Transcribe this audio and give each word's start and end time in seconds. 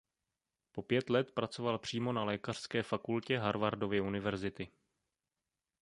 Po 0.71 0.81
pět 0.81 1.09
let 1.09 1.31
pracoval 1.31 1.77
přímo 1.79 2.13
na 2.13 2.23
Lékařské 2.23 2.83
fakultě 2.83 3.37
Harvardovy 3.37 4.01
univerzity. 4.01 4.71